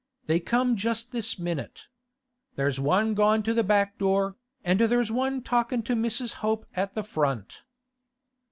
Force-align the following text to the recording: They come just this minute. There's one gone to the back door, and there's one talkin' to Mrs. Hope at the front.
They 0.25 0.39
come 0.39 0.77
just 0.77 1.11
this 1.11 1.37
minute. 1.37 1.87
There's 2.55 2.79
one 2.79 3.13
gone 3.13 3.43
to 3.43 3.53
the 3.53 3.63
back 3.63 3.99
door, 3.99 4.35
and 4.63 4.79
there's 4.81 5.11
one 5.11 5.43
talkin' 5.43 5.83
to 5.83 5.93
Mrs. 5.93 6.33
Hope 6.41 6.65
at 6.75 6.95
the 6.95 7.03
front. 7.03 7.61